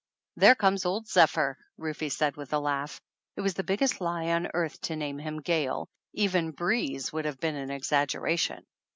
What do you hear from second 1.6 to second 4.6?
Rufe said with a laugh. "It was the biggest lie on